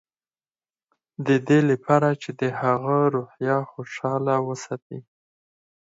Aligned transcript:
د 1.27 1.29
دې 1.47 1.59
لپاره 1.69 2.09
چې 2.21 2.29
د 2.39 2.41
هغه 2.61 2.97
روحيه 3.15 3.57
خوشحاله 3.71 4.35
وساتي. 4.47 4.99